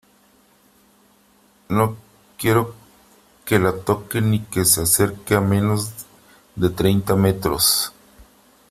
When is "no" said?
1.69-1.95